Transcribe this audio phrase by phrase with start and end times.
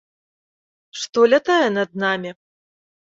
[1.01, 2.31] Што лятае над намі?